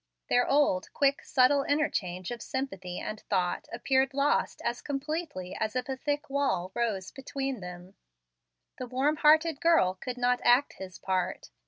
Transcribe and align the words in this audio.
Their 0.29 0.47
old, 0.47 0.91
quick, 0.93 1.23
subtile 1.23 1.63
interchange 1.63 2.31
of 2.31 2.41
sympathy 2.41 2.99
and 2.99 3.21
thought 3.29 3.67
appeared 3.71 4.15
lost 4.15 4.59
as 4.65 4.81
completely 4.81 5.55
as 5.55 5.75
if 5.75 5.87
a 5.87 5.95
thick 5.95 6.27
wall 6.27 6.71
rose 6.73 7.11
between 7.11 7.59
them. 7.59 7.93
The 8.79 8.87
warm 8.87 9.17
hearted 9.17 9.61
girl 9.61 9.93
could 9.93 10.17
not 10.17 10.41
act 10.43 10.73
his 10.73 10.97
part. 10.97 11.51